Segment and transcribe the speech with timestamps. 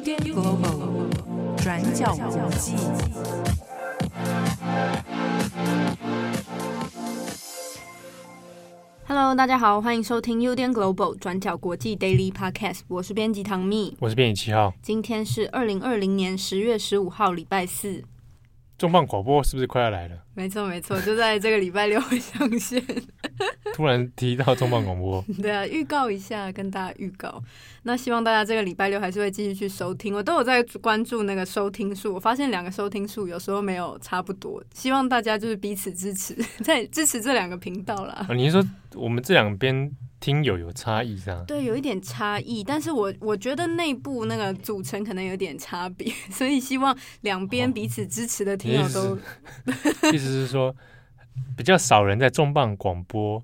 [0.00, 2.74] UDN Global 转角国际。
[9.06, 12.80] Hello，大家好，欢迎收听 UDN Global 转角国际 Daily Podcast。
[12.88, 14.72] 我是编辑唐蜜，我是编辑七号。
[14.80, 18.02] 今天是二零二零年十月十五号，礼拜四。
[18.78, 20.16] 重磅广播是不是快要来了？
[20.32, 22.82] 没错，没错，就在这个礼拜六会上线。
[23.74, 27.42] 突然提到重磅广播， 对啊，预告一下，跟大家预告。
[27.84, 30.14] 那希望大家这个礼拜六还是会继续去收听。
[30.14, 34.62] 我都有在关注那个收听数，我发现两个收听数有时候没有差不多。
[34.74, 38.26] 希望大家就是彼此支持， 在支持这两个频道啦。
[38.28, 39.90] 啊，你是说我们这两边？
[40.20, 41.42] 听友有差异是吧？
[41.46, 49.16] 对，有一点差异，但是我我觉得内部那个组成可能有点差别，所以希望两边彼此支持的听友都，
[50.12, 50.76] 意思是说
[51.56, 53.42] 比较少人在重磅广播。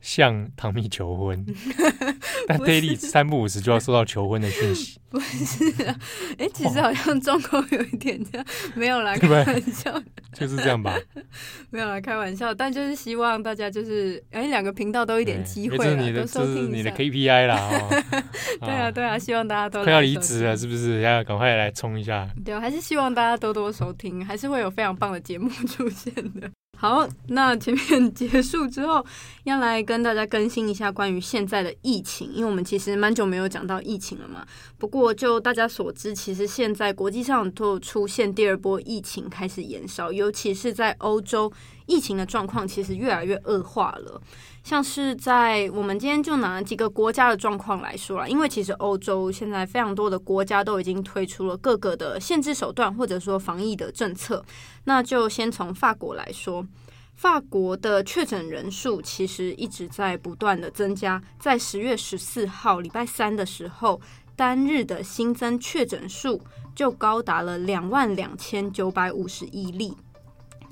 [0.00, 1.44] 向唐蜜求婚，
[2.48, 4.98] 但 daily 三不五时就要收到求婚的讯息。
[5.10, 5.96] 不是啊，
[6.38, 9.92] 哎、 欸，其实好像状况有一点这样，没有啦，开玩笑，
[10.32, 10.96] 就是这样吧。
[11.70, 17.56] 没有啦，开玩笑，但就是希望大家就是，哎、欸，两个频道都一点机会，是你的，这是你的 KPI 啦。
[17.56, 17.88] 哦、
[18.60, 21.00] 对啊，对啊，希望大家都快要离职了，是不是？
[21.00, 22.28] 要赶快来冲一下。
[22.44, 26.48] 对，还是希望大家多多收听，还是会有非常棒的节目出现的。
[26.80, 29.04] 好，那前面结束之后，
[29.44, 34.46] 要来跟大家更新一下关于现在的疫情，因为我们其实蛮久没有讲到疫情了嘛。
[34.78, 41.52] 不过就大家所知，其实现在国际上都出现第二波疫情开始延烧，尤其是在欧洲，
[41.84, 44.18] 疫情的状况其实越来越恶化了。
[44.62, 54.42] 像是在我们今天就拿几个国家的状况来说啦，因为其实欧洲现在非常多的国家都已经推出了各个的限制手段，或者说防疫的政策。
[54.84, 56.66] 那就先从法国来说，
[57.20, 64.00] 法国的确诊人数其实一直在不断的增加，在十月十四号礼拜三的时候，
[64.34, 66.40] 单日的新增确诊数
[66.74, 69.94] 就高达了两万两千九百五十一例。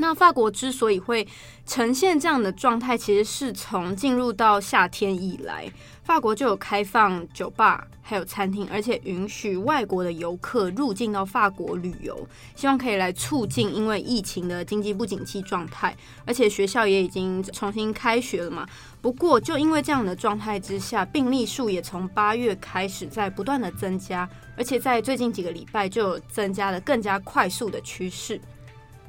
[0.01, 1.27] 那法国之所以会
[1.67, 5.71] 呈现这样的状态，其实是从进入到夏天以来，
[6.05, 15.95] 法国就有开放酒吧，还有餐厅，而且允许外国的游客入境到法国旅游，希望可以来促进因为疫情的经济不景气状态。
[16.25, 18.67] 而且学校也已经重新开学了嘛。
[19.03, 28.41] 不过就因为这样的状态之下，病例数也从八月开始在不断的增加，而且在最近几个礼拜就增加了更加快速的趋势。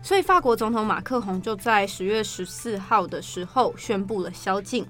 [0.01, 4.85] 所以，法国总统马克宏就在十月十四号的时候宣布了宵禁。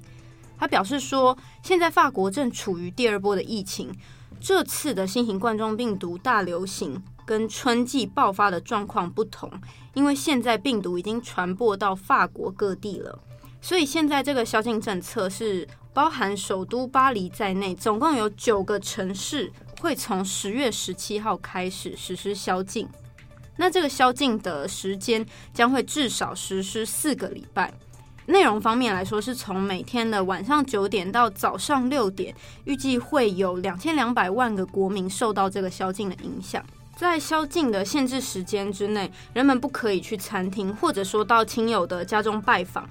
[0.57, 3.91] 他表示说，现在法国正处于第二波的疫情，
[4.39, 9.51] 这次的新型冠状病毒大流行跟春季爆发的状况不同，
[9.93, 13.17] 因为现在病毒已经传播到法国各地了。
[13.61, 22.87] 所以，现在这个宵禁政策是包含首都巴黎在内，总共有九个城市会从十月十七号开始实施宵禁。
[23.59, 27.71] 那这个宵禁的时间将会至少实施四个礼拜。
[28.27, 32.33] 内容方面来说，是从每天的晚上九点到早上六点，
[32.63, 36.63] 预计会有两千两百万个国民受到这个宵禁的影响。
[36.95, 42.87] 在宵禁的限制时间之内，人们不可以去餐厅，或者说到亲友的家中拜访。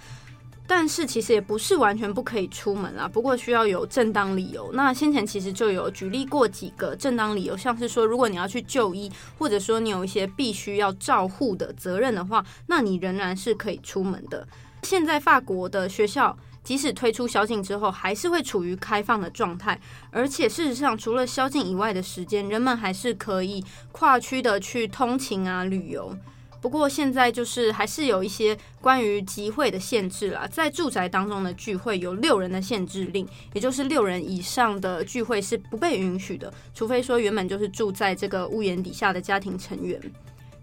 [0.70, 4.70] 但是其实也不是完全不可以出门啦，不过需要有正当理由。
[4.74, 14.46] 那先前其实就有举例过几个正当理由，像是说，如果你要去就医，或者说你有一些必须要照护的责任的话，那你仍然是可以出门的。
[14.82, 19.80] 现在法国的学校即使推出宵禁之后，还是会处于开放的状态，
[20.10, 26.14] 而且事实上，除了宵禁以外的时间，人们还是可以跨区的去通勤啊、旅游。
[26.60, 40.00] 不过现在就是还是有一些关于集会的限制啦，在住宅当中的聚会有六人的限制令，也就是六人以上的聚会是不被允许的，除非说原本就是住在这个屋檐底下的家庭成员。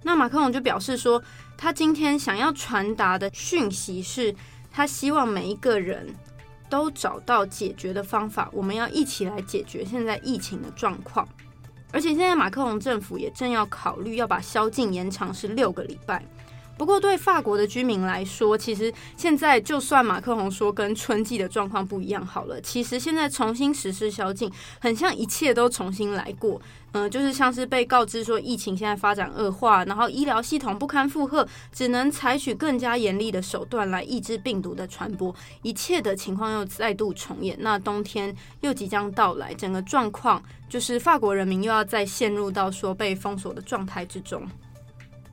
[0.04, 1.22] 那马克龙就表示说，
[1.58, 4.36] 他今天想要传达的讯息是，
[4.72, 6.14] 他希望每一个人
[6.70, 11.28] 都找到解决的方法，我们要一起来解决现在疫情的状况。
[11.96, 16.22] 而且现在马克龙政府也正要考虑要把宵禁延长是六个礼拜。
[16.78, 26.62] 不过对法国的居民来说，其实现在就算马克宏说跟春季的状况不一样好了，其实现在重新实施宵禁，很像一切都重新来过。
[26.98, 37.58] 嗯、就是像是被告知说疫情现在发展恶化，然后医疗系统不堪负荷，只能采取更加严厉的手段来抑制病毒的传播，一切的情况又再度重演。
[37.60, 44.48] 那冬天又即将到来，整个状况就是法国人民又要再陷入到说被封锁的状态之中。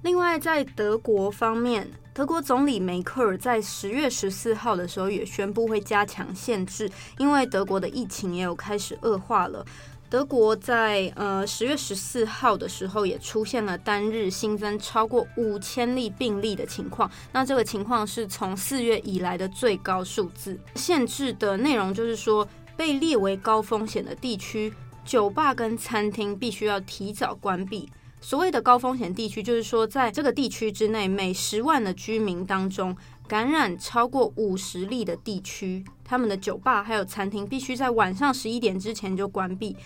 [0.02, 9.64] 另外，在德国方面，德国总理梅克尔在十月十四号的时候也宣布会加强限制，因为德国的疫情也有开始恶化了。
[10.10, 20.58] 德国在呃十月十四号的时候也出现了单日新增超过五千例病例的情况，那这个情况是从四月以来的最高数字。
[20.74, 22.46] 限制的内容就是说，
[22.76, 27.88] 被列为高风险的地区，酒吧跟餐厅必须要提早关闭。
[28.22, 32.96] 所谓的高风险地区，就是说在这个地区之内，每十万的居民当中，
[33.28, 39.76] 感染超过五十例的地区，他们的酒吧还有餐厅必须在晚上十一点之前就关闭。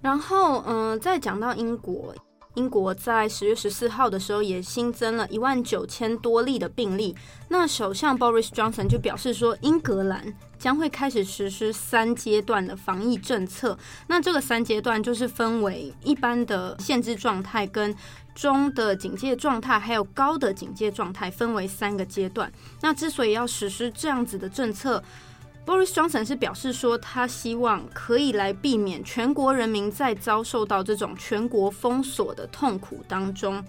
[0.00, 2.14] 然后，嗯、再讲到英国，
[2.56, 7.14] 英国在十月十四号的时候也新增了一万九千多例的病例。
[7.48, 13.78] 那首相 Boris Johnson 就表示说，英格兰将会开始实施三阶段的防疫政策。
[14.08, 17.94] 那这个三阶段就是分为一般的限制状态、跟
[18.34, 22.52] 中的警戒状态，还有高的警戒状态，分为三个阶段。
[22.80, 25.02] 那之所以要实施这样子的政策
[25.66, 33.62] ，Boris Johnson 是表示说，他希望可以来避免全国人民在遭受到这种全国封锁的痛苦当中。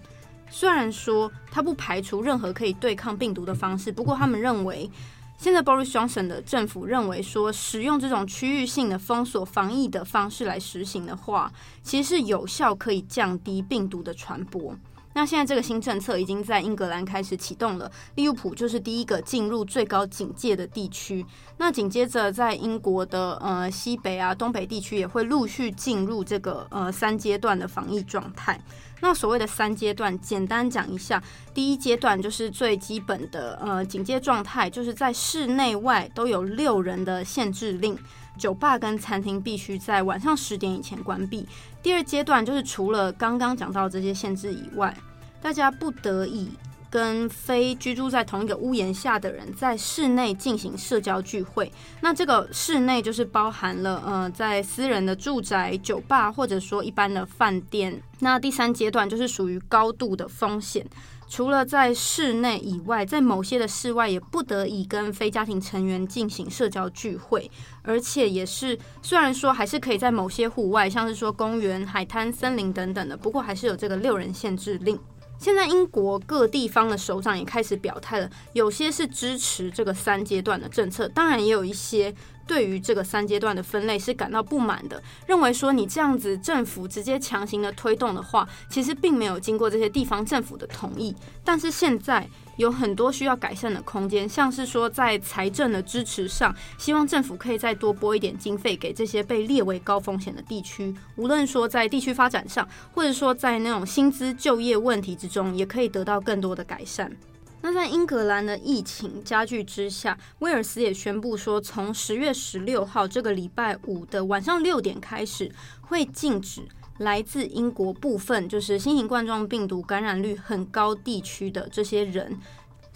[0.50, 4.90] 虽然说他不排除任何可以对抗病毒的方式，不过他们认为，
[5.38, 11.52] 现在 Boris Johnson 的政府认为说，使用这种区域性的封锁防疫的方式来实行的话，
[11.84, 14.74] 其实是有效可以降低病毒的传播。
[15.18, 21.26] 那现在这个新政策已经在英格兰开始启动了，利物浦就是第一个进入最高警戒的地区。
[21.58, 28.62] 那紧接着在英国的呃西北啊、东北地区也会陆续进入这个呃三阶段的防疫状态。
[29.02, 31.22] 那所谓的三阶段，简单讲一下，
[31.52, 37.98] 第一阶段就是最基本的呃警戒状态，就是在室内外都有六人的限制令，
[38.38, 41.48] 酒吧跟餐厅必须在晚上十点以前关闭。
[41.82, 44.96] 第二阶段就是除了刚刚讲到这些限制以外，
[45.42, 46.50] 大家不得已
[46.90, 51.72] 跟非居住在同一个屋檐下的人在室内进行社交聚会。
[52.02, 58.02] 那这个室内就是包含了呃，在私人的住宅、酒吧或者说一般的饭店。
[58.20, 60.88] 那第三阶段就是属于高度的风险，
[61.28, 67.52] 除了在室内以外，在某些的室外也不得已跟非家庭成员进行社交聚会，
[67.84, 74.98] 而且也是虽然说还是可以在某些户外，像是说公园、海滩、森林等等的，不过还是有这个六人限制令。
[75.40, 82.14] 现在英国各地方的首长也开始表态了，有些是支持这个三阶段的政策，当然也有一些
[82.46, 91.16] 对于这个三阶段的分类是感到不满的，认为说你这样子政府直接强行的推动的话，其实并没有经过这些地方政府的同意。
[91.44, 107.12] 但是现在有很多需要改善的空间，像是说在财政的支持上，希望政府可以再多拨一点经费给这些被列为高风险的地区，无论说在地区发展上，或者说在那种薪资就业问题之中，也可以得到更多的改善。
[107.60, 115.52] 那在英格兰的疫情加剧之下，威尔斯也宣布说，从十月十六号这个礼拜五的晚上六点开始，
[115.82, 116.62] 会禁止
[116.98, 122.38] 来自英国部分就是新型冠状病毒感染率很高地区的这些人。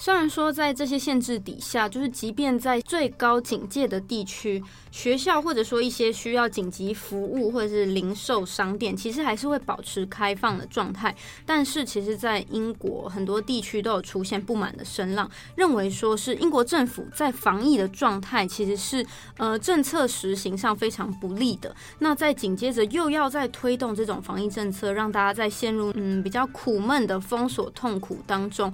[0.02, 4.60] 虽然说在这些限制底下，就是即便在最高警戒的地区，
[4.90, 11.16] 学校或者说一些需要紧急服务或者是零售商店，其实还是会保持开放的状态。
[11.46, 19.06] 但是，其实，在英国很多地区都有出现不满的声浪，认为说是英国政府在防疫的状态其实是
[19.38, 21.76] 呃政策实行上非常不利的。
[22.00, 28.74] 那在紧接着又要再推动这种防疫政策，让大家在陷入嗯比较苦闷的封锁痛苦当中。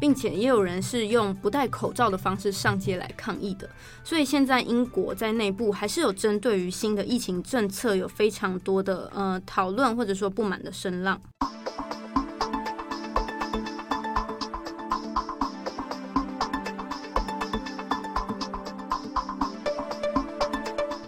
[0.00, 3.68] 并且也有人是用不戴口罩的方式上街来抗议的，
[4.02, 11.20] 所以现在英国在内部还是有针对于新的疫情政策有非常多的呃讨论或者说不满的声浪。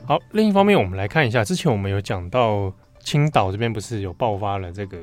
[0.07, 2.73] 好，另一方面我们来看一下，之前我们有讲到。
[3.07, 4.99] 青岛这边不是有爆发了这个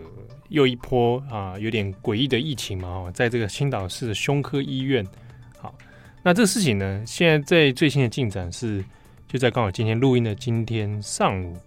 [0.50, 2.90] 又一波啊，有点诡异的疫情嘛？
[2.90, 5.08] 哦，在这个青岛市的胸科医院。
[5.58, 5.74] 好，
[6.22, 8.84] 那这个事情呢，现在在最新的进展是，
[9.26, 11.58] 就在刚好今天录音的今天上午，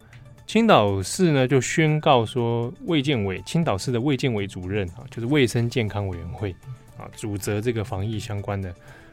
[0.46, 6.54] 青岛市呢就宣告说，卫健委青岛市的卫健委主任啊，就是卫生健康委员会
[6.98, 8.68] 啊，主责这个防疫相关的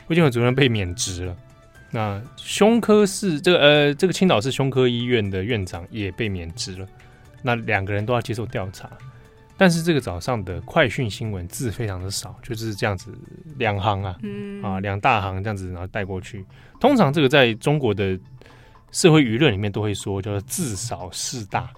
[0.08, 1.38] 卫健委主任被免职了。
[1.89, 6.86] 那胸科市这个呃，这个青岛市胸科医院的院长也被免职了。
[7.43, 8.89] 那两个人都要接受调查，
[9.57, 13.13] 但是这个早上的快讯新闻字非常的少，就是这样子
[13.57, 16.45] 两行啊，嗯、啊两大行这样子，然后带过去。
[16.79, 18.17] 通常这个在中国的
[18.91, 21.69] 社会舆论里面都会说叫做字少事大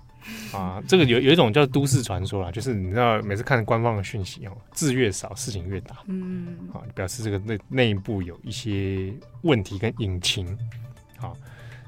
[0.54, 10.48] 啊，这个有有一种叫都市传说啦，就是你知道每次看官方的讯息哦，字越少事情越大，嗯啊，表示这个内内部有一些问题跟隐情
[11.20, 11.34] 啊，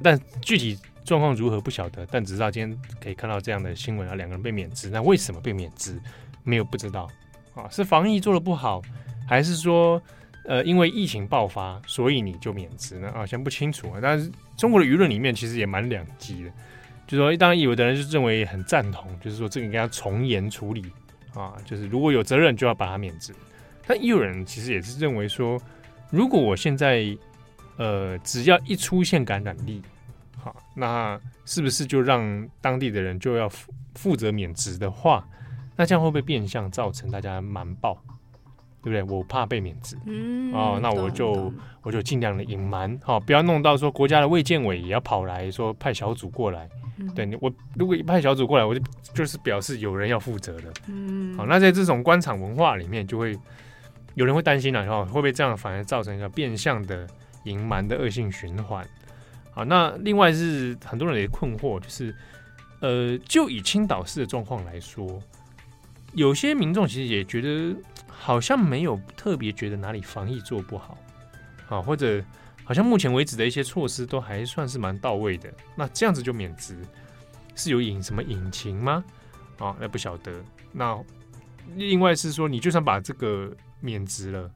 [0.01, 0.77] 但具体。
[1.08, 5.98] 状况如何不晓得，但只知道今天可以看到这样的新闻啊，两个人被免职，那为什么被免职？
[6.44, 7.10] 没有不知道
[7.56, 8.82] 啊，是防疫做的不好，
[9.26, 10.02] 还是说
[10.44, 13.10] 呃因为疫情爆发，所以你就免职呢？
[13.16, 14.00] 啊，先不清楚啊。
[14.02, 16.52] 但是中国的舆论里面其实也蛮两极的，
[17.08, 20.86] 就说当然有的人就认为很赞同，就是说这个应该要从严处理
[21.34, 23.34] 啊，就是如果有责任就要把他免职。
[23.88, 25.58] 但也有人其实也是认为说，
[26.10, 27.18] 如果我现在
[27.78, 29.82] 呃只要一出现感染力。
[30.48, 35.27] 好，那是不是就让当地的人就要负负责免职的话，
[35.75, 37.98] 那这样会不会变相造成大家瞒报，
[38.82, 39.04] 对不对？
[39.18, 41.51] 我怕被免职，嗯，哦，那我就
[41.82, 48.82] 我就尽量的隐瞒，好，不要弄到说国家的卫健委也要跑来说派小组过来，嗯、对你我如果一派小组过来，我就
[49.13, 53.38] 就是表示有人要负责的，嗯，好，那在这种官场文化里面，就会
[54.16, 57.06] 有人会担心了，哈，会不会这样反而造成一个变相的
[57.44, 58.88] 隐瞒的恶性循环？
[59.58, 62.16] 啊，那另外是很多人也困惑，就是，
[62.80, 65.20] 呃，就以青岛市的状况来说，
[66.14, 67.76] 有些民众其实也觉得
[68.08, 70.96] 好像没有特别觉得哪里防疫做不好，
[71.70, 72.24] 啊，或者
[72.64, 76.78] 好像目前为止的一些措施都还算是蛮到位的，那这样子就免职
[77.56, 79.04] 是有隐什么隐情吗？
[79.58, 80.32] 啊，那不晓得。
[80.72, 81.04] 那
[81.78, 84.52] 另外是说，你就算把这个免职了，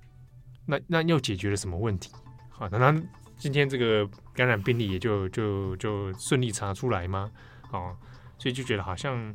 [0.63, 2.11] 那那又解决了什么问题？
[2.51, 3.01] 好，那他。
[3.41, 7.31] 今天这个感染病例也就就就顺利查出来吗？
[7.71, 7.97] 哦，
[8.37, 9.33] 所以就觉得好像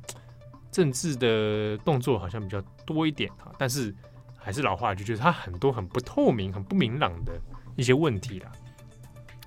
[0.70, 3.92] 政治的动作好像比较多一点哈，但是
[4.38, 7.32] 还是老话，就觉得它很多很不透明、很不明朗的
[7.74, 8.52] 一些问题啦。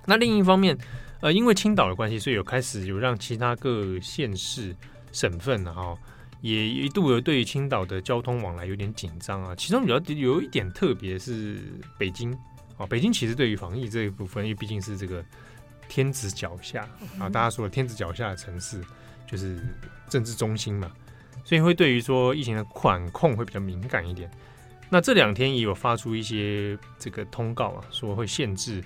[0.04, 0.76] 那另一方面，
[1.22, 4.76] 呃，因为青岛的关系，所以有开始有让其他各县市、
[5.10, 5.96] 省份哈，
[6.42, 9.56] 也一度有对于青岛的交通往来有点紧张啊。
[9.56, 12.36] 其中比较有一点特别是北京。
[12.80, 15.22] 哦，北京其实对于防疫这一部分，因为毕竟是这个
[15.86, 18.82] 天子脚下啊，大家说的天子脚下的城市
[19.26, 19.62] 就是
[20.08, 20.90] 政治中心嘛，
[21.44, 24.30] 所以会对于说疫情的管控会比较敏感一点。
[24.88, 28.82] 那这两天也有发出一些这个通告啊，说会限制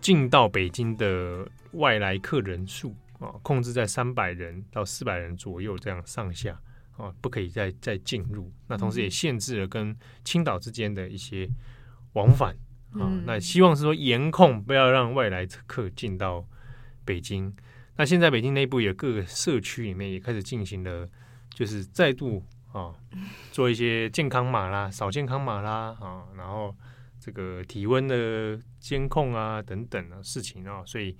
[0.00, 6.60] 进到北京的外来客人数啊，控制在三百人到四百人左右这样上下
[6.96, 8.52] 啊，不可以再再进入。
[8.66, 11.48] 那同时也限制了跟青岛之间的一些
[12.14, 12.56] 往返。
[12.98, 16.46] 啊、哦，那希望是说严控，不要让外来客进到
[17.04, 17.54] 北京。
[17.96, 21.08] 那现在北京内部有各个社区里面也开始进行了，
[21.50, 22.94] 就是再度啊、哦、
[23.52, 26.74] 做一些健康码啦、扫健康码啦啊、哦，然后
[27.18, 31.16] 这个体温的监控啊等等的事情啊、哦，所以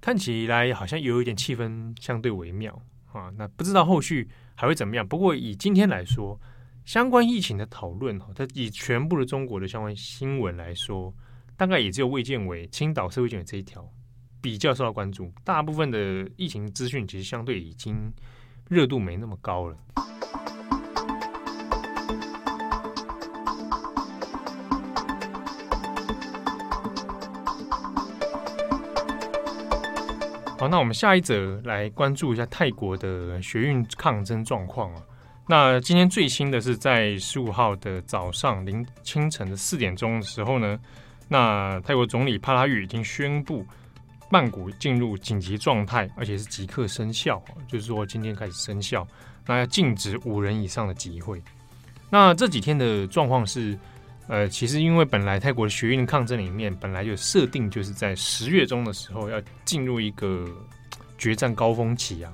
[0.00, 2.74] 看起来好像有一点气氛相对微妙
[3.12, 3.34] 啊、哦。
[3.36, 5.06] 那不知道后续还会怎么样？
[5.06, 6.40] 不过以今天来说。
[6.90, 11.14] 相关疫情的讨论哈，它以全部的中国的相关新闻来说，
[11.56, 13.88] 大概也只有卫健委、青岛市卫健委这一条
[14.40, 15.32] 比较受到关注。
[15.44, 18.12] 大部分的疫情资讯其实相对已经
[18.68, 19.76] 热度没那么高了。
[30.58, 35.02] 好，那我们下一则来关注一下泰国的学运抗争状况啊。
[35.50, 40.78] 那今天最新的是在十五号的早上凌清晨的四点钟的时候呢，
[41.26, 43.66] 那泰国总理帕拉育已经宣布
[44.28, 49.04] 曼谷进入紧急状态，而且是即刻生效，就是说今天开始生效，
[49.44, 51.42] 那要禁止五人以上的集会。
[52.08, 53.76] 那这几天的状况是，
[54.28, 60.48] 呃，其实因为本来泰国的学运抗争里面本来就设定就是在十月中的时候要进入一个
[61.18, 62.30] 决战高峰期啊，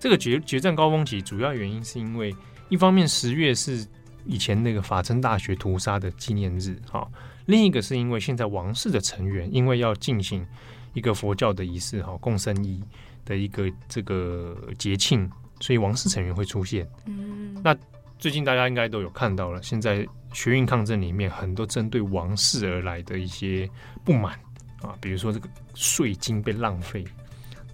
[0.00, 2.34] 这个决决战高峰期主要原因是因为。
[2.70, 3.84] 一方面，十月是
[4.24, 7.04] 以前那个法政大学屠杀的纪念日，哈；
[7.46, 10.46] 另一个是因为现在王室的成员因为要进行
[10.94, 12.80] 一个佛教的仪式，哈，共生衣
[13.24, 15.28] 的一个这个节庆，
[15.58, 16.88] 所以王室成员会出现。
[17.06, 17.76] 嗯，那
[18.20, 23.68] 最近大家应该都有看到了，现在学运抗争里面很多针对王室而来的一些
[24.04, 24.38] 不满
[24.80, 27.04] 啊，比如说这个税金被浪费，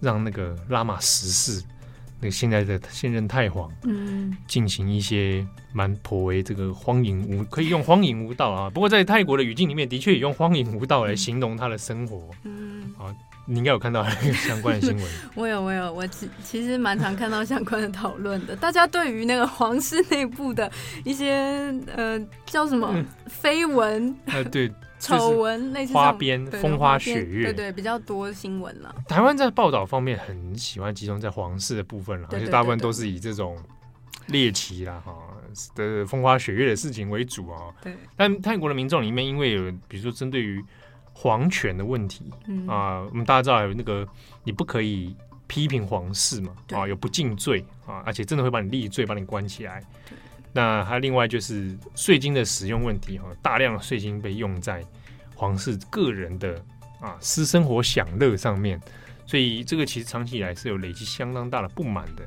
[0.00, 1.62] 让那个拉玛十世。
[2.20, 8.70] 那现在的现任太皇，嗯，进行一些蛮颇为这个荒淫无，可以用荒淫无道啊。
[8.70, 12.30] 不过在泰国的语境里面，的确也用荒淫无道来形容他的生活。
[12.44, 13.14] 嗯，啊，
[13.46, 15.06] 你应该有看到那个相关的新闻。
[15.36, 18.56] 我有，我有，我其其实蛮常看到相关的讨论的。
[18.56, 20.70] 大家对于那个皇室内部的
[21.04, 22.94] 一些呃叫什么
[23.42, 24.16] 绯闻？
[24.26, 24.72] 呃，对。
[24.98, 28.94] 丑闻类似花边风花雪月，对对，比较多新闻了。
[29.06, 33.58] 台湾在报道方面很喜欢集中在皇室的部分了，而且大部分都是以这种
[34.28, 35.14] 猎奇啦哈
[35.74, 37.72] 的风花雪月的事情为主啊。
[37.82, 40.64] 对，但泰国的民众里面，因为有比如说针对于
[41.12, 42.30] 皇权的问题
[42.66, 44.06] 啊，我们大家知道有那个
[44.44, 45.14] 你不可以
[45.46, 49.82] 批评皇室嘛，啊，有不敬罪啊，而且真的会把你立罪，把你关起来。
[50.56, 54.82] 那还有另外就是税金的使用问题哈，大量的税金被用在
[55.34, 56.64] 皇室个人的
[56.98, 58.80] 啊私生活享乐上面，
[59.26, 62.26] 所以这个其实长期以来是有累积相当大的不满的。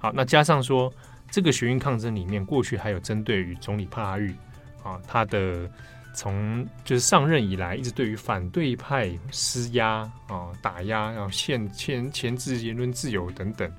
[0.00, 0.92] 好，那加上说
[1.30, 4.34] 这个学运抗争里面，过去还有针对于总理帕拉育
[4.82, 5.70] 啊，他的。
[6.14, 13.70] 从就是上任以来，一直对于反对派施压啊、打压，然后限牵牵制言论自由等等，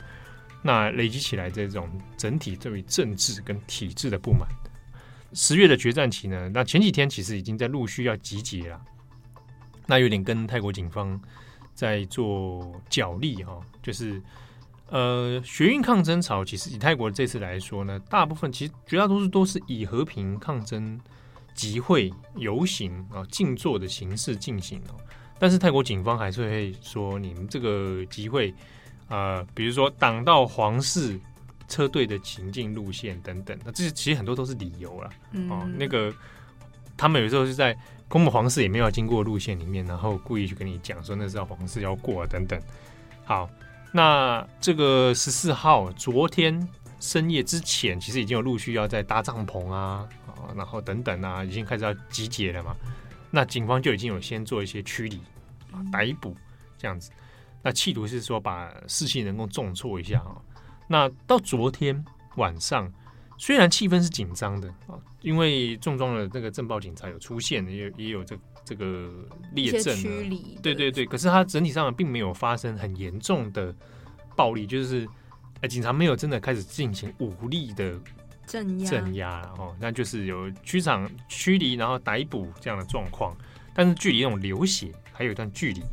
[0.61, 4.47] 那累积起来这种整体对于政治跟体制的不满。
[5.33, 8.81] 十月的决战期呢，那前几天其实已经在陆续要集结了，
[9.87, 11.19] 那有点跟泰国警方
[11.73, 14.21] 在做角力哈，就是
[14.87, 20.99] 呃学运抗争潮，其实以泰国这次来说呢，大部分其实绝大多数都是以和平抗争。
[21.55, 24.95] 集会、游行啊、静坐的形式进行哦，
[25.37, 28.53] 但是泰国警方还是会说，你们这个集会、
[29.09, 31.19] 呃，比如说挡到皇室
[31.67, 35.09] 车队的行进路线等等，那这些其实很多都是理由了
[35.49, 35.67] 哦。
[35.77, 36.13] 那个
[36.95, 42.59] 他们有时候是在公布皇室也没有经过路线里面，然后故意去跟你讲说那是要皇室要过等等。
[43.25, 43.49] 好，
[43.91, 46.67] 那这个十四号昨天
[46.99, 50.07] 深夜之前，其实已经有陆续要在搭帐篷啊。
[50.55, 52.75] 然后等等啊，已经开始要集结了嘛。
[53.29, 55.17] 那警方就已经有先做一些驱离
[55.71, 56.35] 啊、逮捕
[56.75, 57.11] 这样子。
[57.61, 60.35] 那企图是说把士气能够重挫一下啊。
[60.87, 62.03] 那到昨天
[62.37, 62.91] 晚上，
[63.37, 69.11] 虽然气氛是紧张的啊，因为重装的那个镇暴警察有出现，也也有这这个
[69.53, 70.57] 列阵驱离。
[70.61, 73.75] 对对对，可是它整体上并没有发生很严重的
[74.35, 75.07] 暴力，就是
[75.61, 77.99] 呃，警察没有真的开始进行武力的。
[78.47, 83.37] 镇压，镇压哦，那就是有驱场驱离，然后逮捕这样的状况，
[83.75, 85.83] 但是距离那种流血还有一段距离。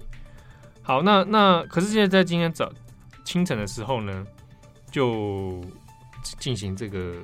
[0.87, 2.73] 好，那那可是现在在今天早
[3.25, 4.25] 清晨的时候呢，
[4.93, 5.61] 就
[6.39, 7.17] 进行这个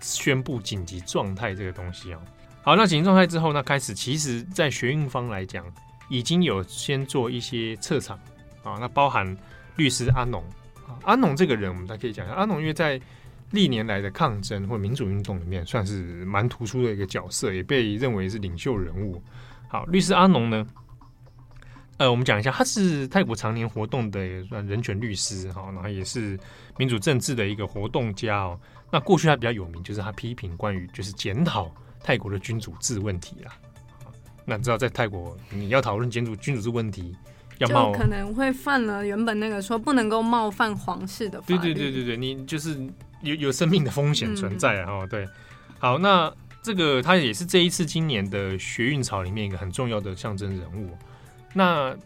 [0.00, 2.20] 宣布紧急状态这个东西哦。
[2.62, 5.64] 好，那紧急状态之后，那开始其实，在学运方来讲，
[6.08, 8.14] 已经有先做一些彻查
[8.64, 9.24] 啊，那包含
[9.76, 10.42] 律师阿农
[10.88, 13.00] 啊，阿农这个人，我们大家可以讲一下，阿农因为在。
[13.50, 19.22] 历年来的抗争或民主运动里面，算是蛮突出的一个角色，也被认为是领袖人物。
[19.68, 20.66] 好，律师阿农呢，
[21.96, 26.38] 呃，我们讲一下，他是泰国常年活动的也算人权律师，哈，然后也是
[26.76, 28.58] 民主政治的一个活动家哦。
[28.90, 31.70] 那过去他比较有名，就是他批评关于就是检讨
[32.02, 33.52] 泰国的君主制问题啦。
[34.44, 37.16] 那你知道在泰国，你要讨论检讨君主制问题，
[37.58, 41.58] 要冒就可能会犯了原本那个说不能够冒犯皇室的法律。
[41.58, 42.78] 对对对对对，你就是。
[43.22, 44.92] 有有生命的风险存在啊！
[44.92, 45.26] 哦，对，
[45.78, 46.30] 好，那
[46.62, 50.90] 这个他也是这一次今年的学运潮里面一个很重要的象征人物。
[51.54, 51.96] 那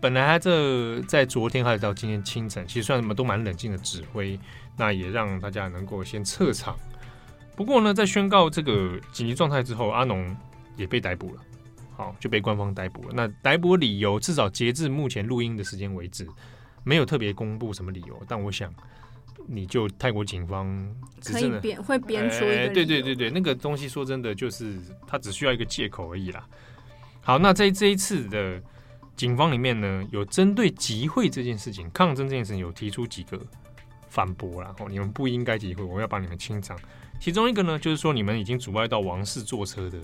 [0.00, 4.38] 本来他这在昨天还有到今天清晨，其实算什么都蛮冷静的指挥，
[4.76, 6.76] 那也让大家能够先撤场。
[7.54, 10.36] 不过呢，在宣告这个紧急状态之后，阿农
[10.76, 11.40] 也被逮捕了，
[11.96, 13.14] 好，就被官方逮捕了。
[13.14, 16.26] 那逮捕理由至少截至目前录音的时间为止，
[16.84, 18.70] 没有特别公布什么理由，但我想。
[19.48, 20.66] 你就泰国警方
[21.24, 26.44] 可以编会编出一个、对对对对，那个东西说真的就是他只需要一个借口而已啦。
[27.20, 28.60] 好，那在这一次的
[29.16, 33.40] 警方里面呢，有针对集会这件事情、抗争这件事情有提出几个
[34.08, 34.74] 反驳啦。
[34.78, 36.78] 哦，你们不应该集会，我要把你们清场。
[37.18, 39.98] 其中一个呢，就是说你们已经阻碍到王室坐车的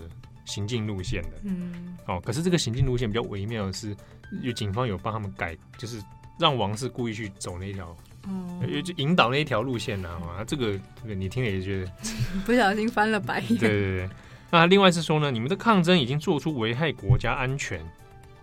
[0.47, 1.29] 行进路线了。
[1.45, 3.95] 嗯，哦，可是这个行进路线比较微妙的是，
[4.41, 6.03] 有警方有帮他们改，就是
[6.39, 7.95] 让王室故意去走那条。
[8.27, 10.41] 嗯，就引导那一条路线呢、啊？
[10.41, 11.93] 啊，这个这个你听了也觉得
[12.47, 13.59] 不小心翻了白眼。
[13.59, 14.11] 对对对，
[14.51, 17.85] 那另外是说呢，你们的抗争已经做出危害国家安全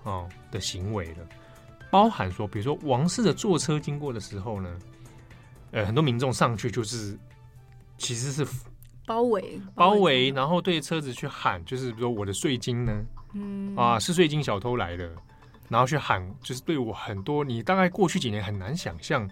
[0.03, 1.27] 哦的行为了，
[1.91, 4.79] 包含说，比如说王室的坐车经过的时候呢，
[5.71, 7.17] 呃，很多民众上去就是
[7.97, 8.47] 其实是
[9.05, 13.75] 包围包围，然后对车子去喊，就是比如说我的税金呢，嗯。
[13.75, 15.09] 啊，是税金小偷来的，
[15.67, 19.29] 然后去喊，就是对我很多，你大概过去几年很难想象。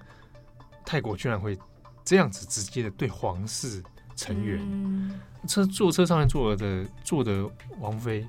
[0.85, 1.57] 泰国居然会
[2.05, 3.83] 这样子直接的对皇室
[4.15, 7.45] 成员，嗯、车坐车上面坐的坐的
[7.79, 8.25] 王妃，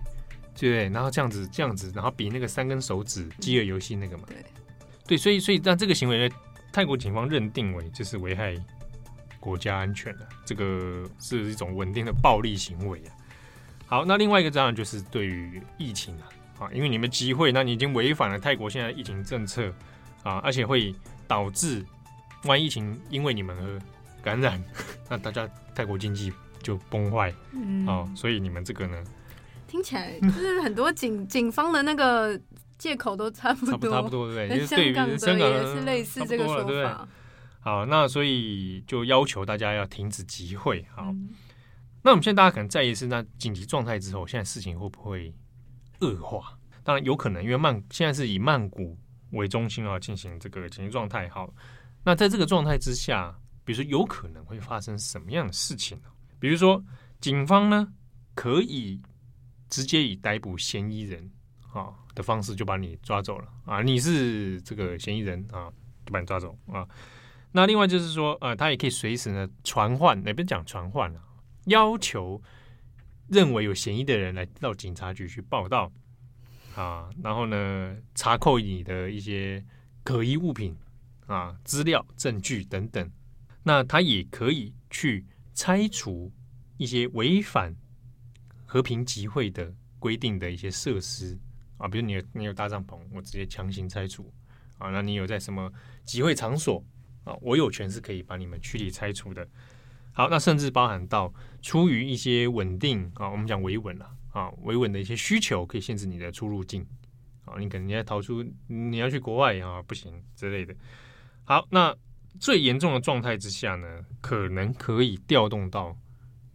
[0.60, 0.88] 对？
[0.88, 4.36] 然后这样子这样子，然后比那个三根手指饥饿游戏那个嘛，对
[5.06, 6.34] 对，所以所以那这个行为呢，
[6.72, 8.54] 泰国警方认定为就是危害
[9.38, 13.10] 国家安全的，这个是一种稳定的暴力行为啊。
[13.86, 19.72] 好，那另外一个当然就是对于疫情啊，啊，因为你们集会，那你已经违反了泰国现在疫情政策
[20.22, 20.94] 啊，而且会
[21.26, 21.84] 导致。
[22.44, 23.82] 万一疫情因为你们而
[24.22, 24.62] 感染，
[25.10, 29.04] 那大家泰国经济就崩坏，嗯，哦，所以你们这个呢，
[29.68, 32.40] 听起来就是很多警警方的那个
[32.78, 34.48] 借口都差不多，差不多对？
[34.66, 36.90] 香港的也是类似这个说法，对对
[37.60, 40.84] 好，那所以就要求大家要停止集会。
[40.94, 41.30] 好，嗯、
[42.02, 45.32] 那我们现在大家可能在意的是，那紧急状态之后，现在事情会不会
[46.00, 46.58] 恶化？
[46.82, 48.96] 当然有可能，因为曼现在是以曼谷
[49.32, 51.28] 为中心啊，进行这个紧急状态。
[51.28, 51.52] 好，
[52.04, 56.08] 那在这个状态之下，比如说有可能会发生什么样的事情呢？
[56.38, 56.82] 比如说，
[57.20, 57.86] 警方呢
[58.34, 59.02] 可以
[59.68, 61.30] 直接以逮捕嫌疑人
[61.72, 65.70] 啊的方式就把你抓走了啊，你是这个嫌疑人啊，
[66.04, 66.86] 就把你抓走啊。
[67.52, 71.22] 那另外就是说，呃，他也可以随时呢传唤，那边讲传唤啊，
[71.64, 72.42] 要求
[73.28, 75.90] 认为有嫌疑的人来到警察局去报到
[76.74, 79.64] 啊，然后呢查扣你的一些
[80.02, 80.76] 可疑物品
[81.26, 83.10] 啊、资料、证据等等。
[83.64, 86.32] 那他也可以去拆除
[86.78, 87.76] 一些违反
[88.70, 91.36] 和平集会的规定的一些设施
[91.78, 94.30] 啊，比如你有你有搭帐篷，我直接强行拆除
[94.76, 94.90] 啊。
[94.90, 95.72] 那你有在什么
[96.04, 96.84] 集会场所？
[97.24, 99.48] 啊，我有权是可以把你们驱离拆除的。
[100.12, 106.86] 好，那甚至包含到出于一些稳定啊，我们讲维稳了啊，维稳的一些需求，可以限制你的出入境
[107.46, 107.54] 啊。
[107.58, 110.74] 你可能要逃出，你要去国外啊，不行之类的。
[111.44, 111.96] 好，那
[112.38, 115.96] 最严重的状态之下呢，可能可以调动到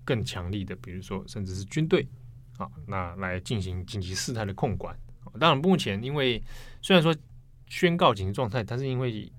[0.03, 2.07] 更强力的，比如说甚至是军队
[2.57, 4.95] 啊，那来进行紧急事态的控管。
[5.39, 6.41] 当然，目前因为
[6.81, 7.15] 虽然说
[7.67, 9.31] 宣告紧急状态，但是因为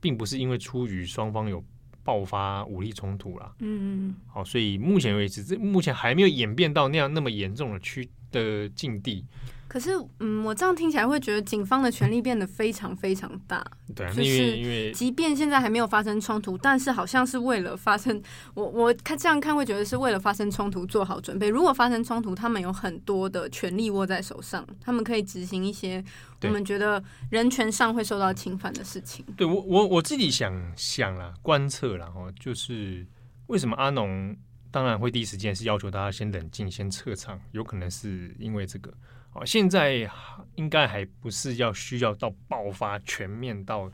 [0.00, 1.64] 并不是因为出于双方有
[2.04, 9.24] 爆发武力冲突啦，嗯嗯，好，所以目前为止，这目前还没有演变到那样那么严重的区的境地。
[9.68, 13.62] 可是，嗯，我这样听起来会觉得警方的权力变得非常非常大。
[13.94, 18.20] 对，因为因为即便现在还没有发生冲突，但是好像是为了发生，
[18.54, 21.48] 我我看这样看会觉得是为了发生冲突做好准备。
[21.48, 26.02] 如果发生冲突，他们有很多的权力握在手上，他们可以执行一些
[26.42, 29.22] 我们觉得人权上会受到侵犯的事情。
[29.36, 33.06] 对，我我我自己想想啦，观测啦，哦，就是
[33.48, 34.34] 为什么阿农
[34.70, 38.92] 当然会第一时间是要求大家先冷静，先撤场，有可能是因为这个。
[39.32, 40.10] 哦，现在
[40.54, 43.90] 应该还不是要需要到爆发全面到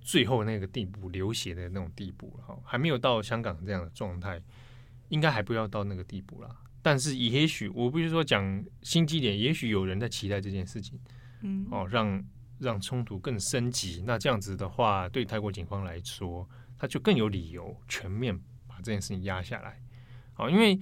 [0.00, 4.40] 最后那个地步流血的那种地步了哈，还没有到香港这样的状态，
[5.08, 6.48] 应该还不要到那个地步啦。
[6.80, 10.98] 但是也许我不是说讲心机点，也许有人在期待这件事情，
[11.42, 12.24] 嗯，哦，让
[12.58, 14.02] 让冲突更升级。
[14.06, 18.36] 那这样子的话，对泰国警方来说，他就更有理由全面
[18.68, 19.80] 把这件事情压下来。
[20.42, 20.78] 好，因为。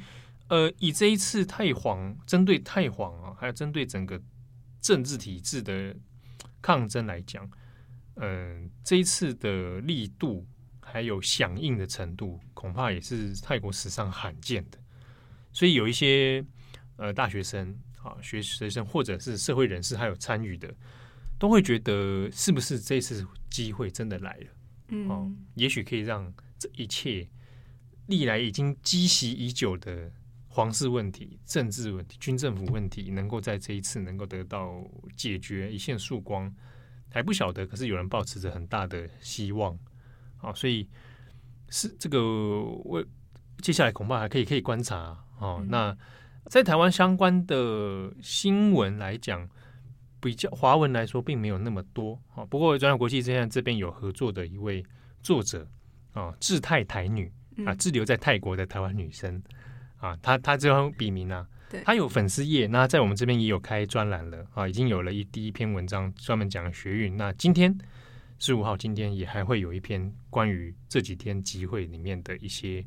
[0.50, 4.20] 呃，以这一次泰皇针对泰皇啊，还有针对整个
[4.80, 5.94] 政治体制的
[6.60, 7.48] 抗争来讲，
[8.16, 10.44] 嗯、呃，这一次的力度
[10.80, 14.78] 还有响应的程度，恐怕也是泰国史上罕见的。
[15.52, 16.44] 所以有一些
[16.96, 20.74] 呃大学生啊、学学生或者是社会人士还有参与的，
[21.38, 24.46] 都会觉得是不是这次机会真的来了？
[24.88, 27.24] 嗯、哦，也许可以让这一切
[28.10, 30.12] 历来已经积习已久的。
[30.52, 34.84] 皇室问题、政治问题、军政府问题，能够在这一次能够得到
[35.16, 36.52] 解决，一线曙光
[37.08, 37.64] 还不晓得。
[37.64, 39.78] 可是有人抱持着很大的希望，
[40.38, 40.88] 啊，所以
[41.68, 43.02] 是这个我
[43.62, 45.58] 接下来恐怕还可以可以观察哦。
[45.60, 45.96] 嗯、那
[46.46, 49.48] 在台湾相关的新闻来讲，
[50.20, 52.20] 比较华文来说并没有那么多。
[52.34, 54.84] 啊，不过转角国际这边这边有合作的一位
[55.22, 55.70] 作者
[56.12, 57.32] 啊，志泰台女
[57.66, 59.42] 啊，滞留在泰国的台湾女生。
[59.98, 67.18] 啊，她她这张笔名啊，对他有粉丝页，那在我们这边也有开专栏了啊，已经有了一第一篇文章专门讲学运。
[67.18, 67.76] 那今天
[68.38, 72.82] 十五号，今天也还会有一篇关于这几天集会里面的一些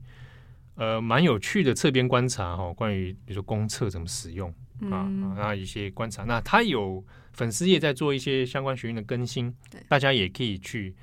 [0.74, 4.50] 呃蛮有趣的侧边观察哈、哦，关于比如说公厕怎么使用
[4.90, 5.06] 啊，
[5.38, 6.24] 那、嗯、一些观察。
[6.24, 10.96] 那她有粉丝页在做一些相关学运的更新，对大家也可以去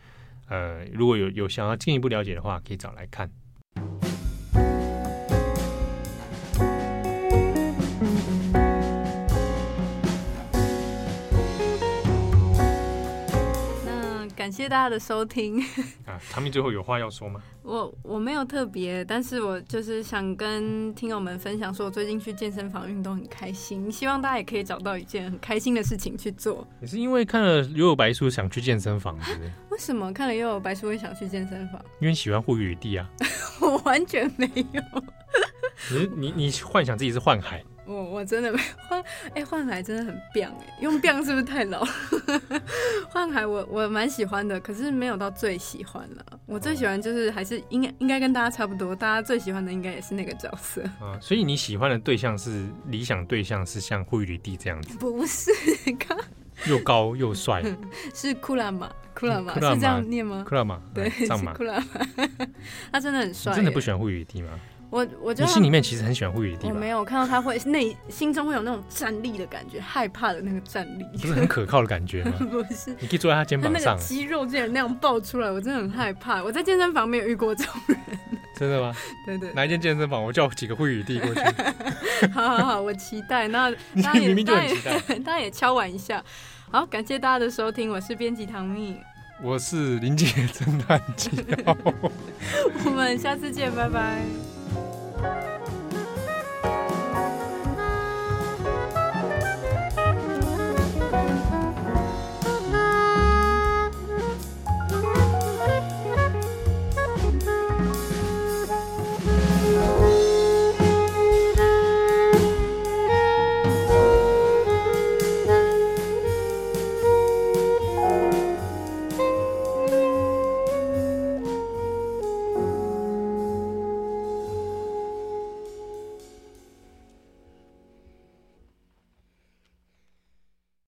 [0.49, 3.31] 呃，如果有有想要进一步了解的话，可以找来看。
[14.51, 15.61] 谢谢大家的收听
[16.07, 16.21] 啊！
[16.31, 17.41] 他们最后有话要说吗？
[17.63, 26.67] 我我没有特别，但是我就是想跟听友们分享，说我最近去健身房运动很开心，希望大家也可以找到一件很开心的事情去做。
[26.81, 29.51] 你是因为看了《幽游白书》想去健身房是不是？
[29.71, 31.81] 为什么看了《幽游白书》会想去健身房？
[32.01, 33.09] 因为喜欢护宇地啊！
[33.61, 34.83] 我完全没有。
[35.91, 37.63] 你你你幻想自己是幻海？
[38.11, 39.03] 我我真的没换
[39.35, 41.85] 哎，幻海真的很棒哎，用棒是不是太老？
[43.11, 46.25] 幻海我我蛮喜欢的，可是没有到最喜欢了。
[46.47, 51.19] 我最喜欢就是还是应该应该跟大家差不多，大家最喜欢的应该也是那个角色啊。
[51.21, 54.97] 所以你喜欢的对象是理想对象是像惠履地这样子？
[54.99, 55.51] 不是，
[55.99, 56.19] 刚
[56.67, 57.63] 又高又帅，
[58.15, 60.45] 是库拉玛，库拉玛是这样念吗？
[60.49, 61.87] 库拉玛，对，是库拉玛，
[62.93, 63.55] 他真的很帅。
[63.55, 64.51] 真的不喜欢户宇迪吗？
[64.91, 72.33] 我我觉得你心里面其实很喜欢户宇迪，我没有看到他会内心中会有那种站立的感觉，害怕的那个站立，不是很可靠的感觉吗？
[72.51, 76.43] 不是，你可以坐在他肩膀上，肌肉竟然那样爆出来，我真的很害怕。
[76.43, 77.99] 我在健身房没有遇过这种人，
[78.57, 78.93] 真的吗？
[79.25, 80.23] 对对，哪一间健身房？
[80.23, 81.41] 我叫几个户宇弟过去。
[82.35, 83.47] 好好好，我期待。
[83.47, 86.23] 那 你明明就很期待，大家也敲碗一下。
[86.71, 88.97] 好，感谢大家的收听，我是编辑唐蜜，
[89.41, 91.31] 我是林姐侦探纪
[91.65, 91.77] 要，
[92.85, 94.50] 我们下次见，拜拜。
[95.23, 95.50] 요